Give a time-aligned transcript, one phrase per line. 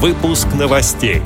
[0.00, 1.22] Выпуск новостей.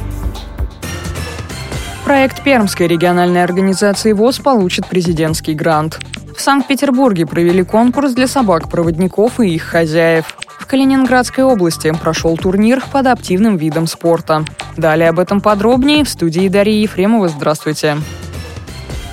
[2.07, 6.01] Проект Пермской региональной организации ВОЗ получит президентский грант.
[6.35, 10.35] В Санкт-Петербурге провели конкурс для собак-проводников и их хозяев.
[10.59, 14.43] В Калининградской области прошел турнир по адаптивным видам спорта.
[14.79, 17.29] Далее об этом подробнее в студии Дарьи Ефремова.
[17.29, 17.99] Здравствуйте.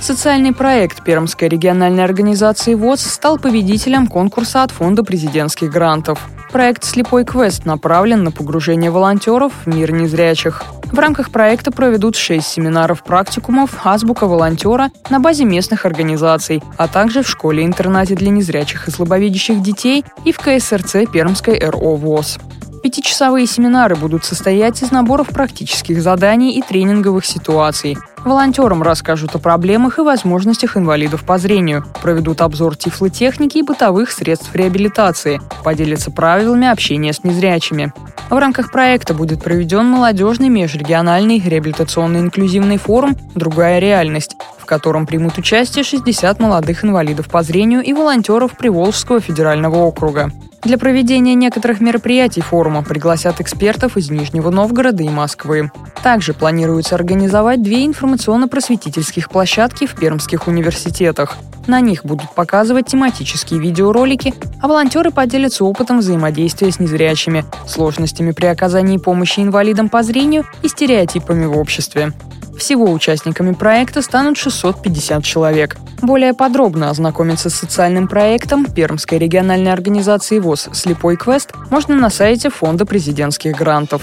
[0.00, 6.26] Социальный проект Пермской региональной организации ВОЗ стал победителем конкурса от Фонда президентских грантов.
[6.50, 10.64] Проект «Слепой квест» направлен на погружение волонтеров в мир незрячих.
[10.90, 17.28] В рамках проекта проведут шесть семинаров-практикумов «Азбука волонтера» на базе местных организаций, а также в
[17.28, 22.38] школе-интернате для незрячих и слабовидящих детей и в КСРЦ Пермской РО ВОЗ.
[22.82, 27.98] Пятичасовые семинары будут состоять из наборов практических заданий и тренинговых ситуаций.
[28.24, 34.54] Волонтерам расскажут о проблемах и возможностях инвалидов по зрению, проведут обзор тифлотехники и бытовых средств
[34.54, 37.92] реабилитации, поделятся правилами общения с незрячими.
[38.30, 45.36] В рамках проекта будет проведен молодежный межрегиональный реабилитационный инклюзивный форум «Другая реальность», в котором примут
[45.36, 50.30] участие 60 молодых инвалидов по зрению и волонтеров Приволжского федерального округа.
[50.62, 55.70] Для проведения некоторых мероприятий форума пригласят экспертов из Нижнего Новгорода и Москвы.
[56.02, 61.38] Также планируется организовать две информационно-просветительских площадки в пермских университетах.
[61.70, 68.46] На них будут показывать тематические видеоролики, а волонтеры поделятся опытом взаимодействия с незрячими, сложностями при
[68.46, 72.12] оказании помощи инвалидам по зрению и стереотипами в обществе.
[72.58, 75.76] Всего участниками проекта станут 650 человек.
[76.02, 82.50] Более подробно ознакомиться с социальным проектом Пермской региональной организации ВОЗ «Слепой квест» можно на сайте
[82.50, 84.02] Фонда президентских грантов.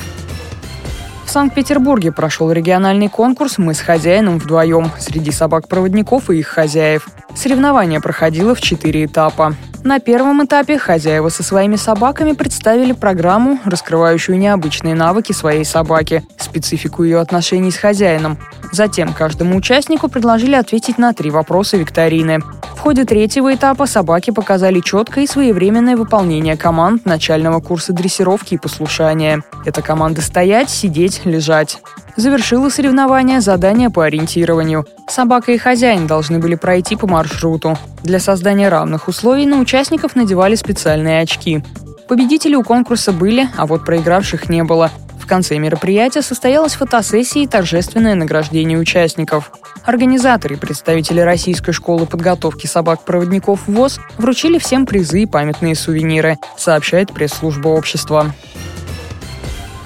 [1.27, 7.09] В Санкт-Петербурге прошел региональный конкурс «Мы с хозяином вдвоем» среди собак-проводников и их хозяев.
[7.35, 9.53] Соревнование проходило в четыре этапа.
[9.83, 17.03] На первом этапе хозяева со своими собаками представили программу, раскрывающую необычные навыки своей собаки, специфику
[17.03, 18.37] ее отношений с хозяином.
[18.71, 22.39] Затем каждому участнику предложили ответить на три вопроса викторины.
[22.75, 28.57] В ходе третьего этапа собаки показали четкое и своевременное выполнение команд начального курса дрессировки и
[28.57, 29.41] послушания.
[29.65, 31.79] Это команды «стоять», «сидеть», «лежать»
[32.17, 34.85] завершила соревнование задание по ориентированию.
[35.07, 37.77] Собака и хозяин должны были пройти по маршруту.
[38.03, 41.63] Для создания равных условий на участников надевали специальные очки.
[42.09, 44.91] Победители у конкурса были, а вот проигравших не было.
[45.19, 49.51] В конце мероприятия состоялась фотосессия и торжественное награждение участников.
[49.85, 57.13] Организаторы и представители Российской школы подготовки собак-проводников ВОЗ вручили всем призы и памятные сувениры, сообщает
[57.13, 58.33] пресс-служба общества.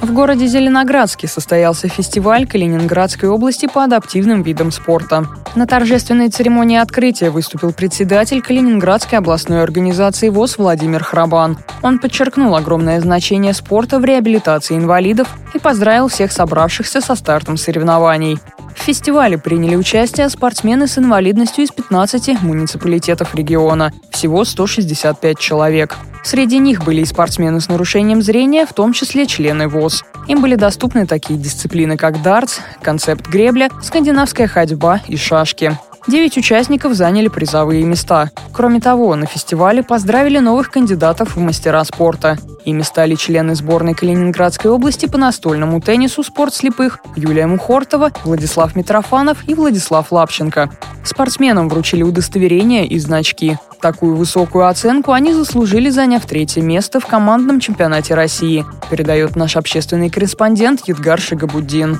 [0.02, 5.28] В городе Зеленоградске состоялся фестиваль Калининградской области по адаптивным видам спорта.
[5.56, 11.60] На торжественной церемонии открытия выступил председатель Калининградской областной организации ВОЗ Владимир Храбан.
[11.84, 18.40] Он подчеркнул огромное значение спорта в реабилитации инвалидов и поздравил всех собравшихся со стартом соревнований.
[18.82, 23.94] В фестивале приняли участие спортсмены с инвалидностью из 15 муниципалитетов региона.
[24.10, 25.98] Всего 165 человек.
[26.24, 30.04] Среди них были и спортсмены с нарушением зрения, в том числе члены ВОЗ.
[30.28, 35.78] Им были доступны такие дисциплины, как дартс, концепт гребля, скандинавская ходьба и шашки.
[36.08, 38.32] Девять участников заняли призовые места.
[38.54, 42.38] Кроме того, на фестивале поздравили новых кандидатов в мастера спорта.
[42.66, 49.48] Ими стали члены сборной Калининградской области по настольному теннису «Спорт слепых» Юлия Мухортова, Владислав Митрофанов
[49.48, 50.72] и Владислав Лапченко.
[51.04, 53.58] Спортсменам вручили удостоверения и значки.
[53.82, 60.10] Такую высокую оценку они заслужили, заняв третье место в командном чемпионате России, передает наш общественный
[60.10, 62.00] корреспондент Едгар Шигабуддин.